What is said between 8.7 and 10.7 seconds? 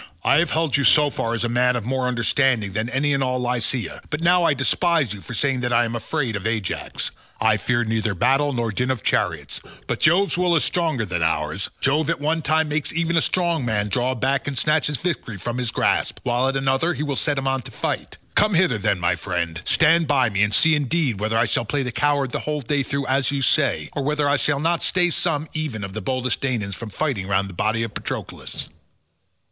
the din of chariots, but Jove's will is